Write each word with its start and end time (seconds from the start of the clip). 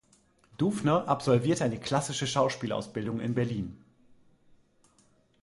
Duwner 0.57 1.07
absolvierte 1.07 1.63
eine 1.63 1.79
klassische 1.79 2.25
Schauspielausbildung 2.25 3.19
in 3.19 3.35
Berlin. 3.35 3.77